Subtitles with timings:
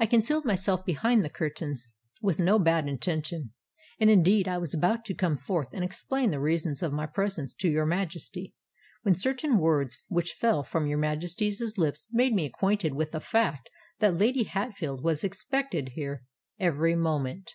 [0.00, 3.52] I concealed myself behind the curtains—with no bad intention;
[4.00, 7.54] and indeed I was about to come forth and explain the reasons of my presence
[7.60, 8.52] to your Majesty,
[9.02, 13.70] when certain words which fell from your Majesty's lips made me acquainted with the fact
[14.00, 16.24] that Lady Hatfield was expected here
[16.58, 17.52] every moment.